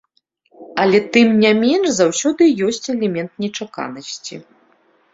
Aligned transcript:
Але 0.83 1.01
тым 1.17 1.27
не 1.43 1.51
менш 1.61 1.87
заўсёды 1.99 2.43
ёсць 2.71 2.83
элемент 2.97 3.31
нечаканасці. 3.47 4.35